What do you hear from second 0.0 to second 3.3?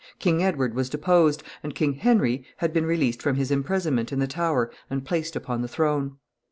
King Edward was deposed, and King Henry had been released